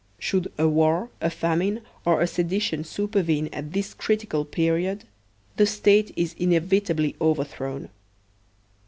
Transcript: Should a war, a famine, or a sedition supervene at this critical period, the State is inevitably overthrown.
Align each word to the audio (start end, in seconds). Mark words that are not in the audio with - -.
Should 0.17 0.51
a 0.57 0.67
war, 0.67 1.11
a 1.21 1.29
famine, 1.29 1.81
or 2.05 2.21
a 2.21 2.25
sedition 2.25 2.83
supervene 2.83 3.49
at 3.53 3.71
this 3.73 3.93
critical 3.93 4.45
period, 4.45 5.03
the 5.57 5.67
State 5.67 6.11
is 6.15 6.33
inevitably 6.39 7.15
overthrown. 7.21 7.87